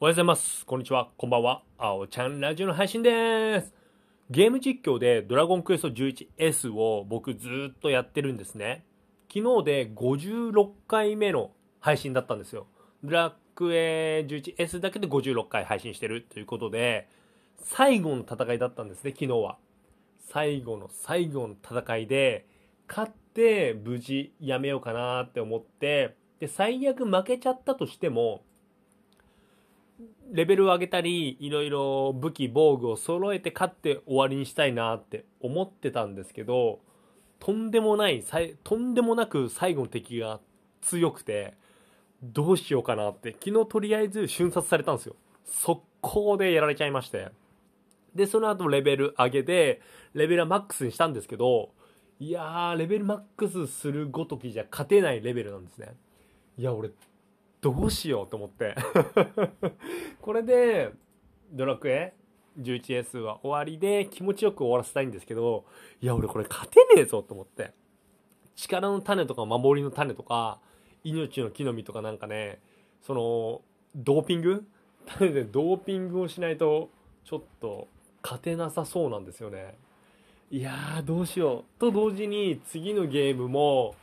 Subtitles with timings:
[0.00, 0.64] おはようございます。
[0.64, 1.08] こんにちは。
[1.16, 1.64] こんばんは。
[1.76, 3.74] あおちゃんラジオの配信です。
[4.30, 8.84] ゲーム実況でドラゴンクエスト 11S を僕ずっとやってるんですね。
[9.26, 11.50] 昨日で56回目の
[11.80, 12.68] 配信だったんですよ。
[13.02, 17.08] ドラクエ 11S だけで56回配信してるということで、
[17.64, 19.58] 最後の戦いだったんですね、昨日は。
[20.20, 22.46] 最後の最後の戦いで、
[22.86, 28.44] 勝って無事やめようかなって思って、で、最悪負けちゃったとしても、
[30.30, 36.80] レベルを上げたり、いろいろ武器、防具を揃えて勝って終わりにしたいなって思ってたんですけど、
[37.38, 38.24] とんでもない、
[38.62, 40.40] とんでもなく最後の敵が
[40.82, 41.54] 強くて、
[42.22, 45.16] どうしようかなって、昨日とりあえず瞬殺されたんですよ。
[45.44, 47.28] 速攻でやられちゃいまして。
[48.14, 49.80] で、その後レベル上げて、
[50.14, 51.70] レベルはマックスにしたんですけど、
[52.20, 55.94] いやー、レベルマックスするごときじゃ勝てないレベルなんですね。
[56.56, 56.90] いや、俺、
[57.60, 58.74] どうしようと思って。
[60.20, 60.92] これで、
[61.52, 62.14] ドラクエ
[62.60, 65.64] 11S は終わりで気持ちよく終わらせたいんですけど、
[66.00, 67.72] いや、俺これ勝てねえぞと思って。
[68.56, 70.60] 力の種とか守りの種とか、
[71.04, 72.60] 命の木の実とかなんかね、
[73.02, 73.62] その、
[73.94, 74.66] ドーピング？
[75.06, 76.90] 種でドーピングをしないと、
[77.24, 77.88] ちょっと
[78.22, 79.76] 勝てなさそうなんですよね。
[80.50, 81.80] いやー、どうしよう。
[81.80, 83.94] と同時に、次のゲームも、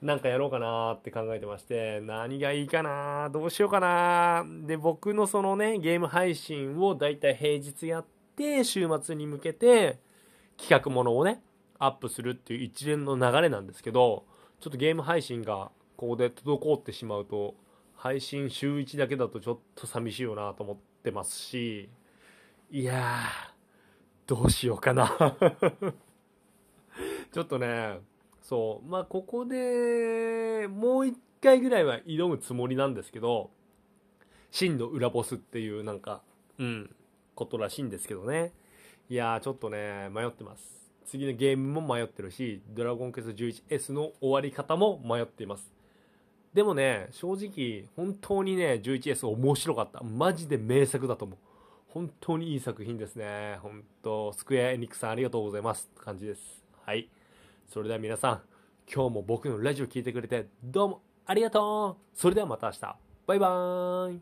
[0.00, 9.98] なんかやろうかなって考えてまして、何がいいかなどうしようかなで、僕のそのね、ゲーム配信をだいたい平日やって、週末に向けて、
[10.56, 11.42] 企画ものをね、
[11.80, 14.24] アップするっていう一連の流れなんですけど、
[14.60, 17.56] ちょっとゲーム配信がここで滞ってしまうと、
[17.96, 21.88] 配信週1だけだとちょっと寂しいよなと思ってますし、
[22.70, 25.08] いやー、どうしようかな。
[27.32, 27.98] ちょっとね、
[28.48, 33.50] そう、まあここでもう一回ぐらいは挑むつもりなんですけど、
[34.50, 36.22] 真の裏ボスっていうなんか、
[36.58, 36.94] うん、
[37.34, 38.52] ことらしいんですけどね。
[39.10, 40.64] いやーちょっとね、迷ってます。
[41.04, 45.70] 次のゲームも迷ってるし、ドラゴンクエスト 11S の終わり方も迷っています。
[46.54, 50.02] でもね、正直、本当にね、11S 面白かった。
[50.02, 51.38] マジで名作だと思う。
[51.88, 53.58] 本当にいい作品ですね。
[53.60, 55.90] 本当、スクエアエニックさんありがとうございます。
[55.92, 56.64] って感じです。
[56.86, 57.10] はい。
[57.68, 58.40] それでは皆さん、
[58.90, 62.96] 今日も僕のラジオ聞いてくれて、どうもありがとうそれではまた明日。
[63.26, 64.20] バイバーイ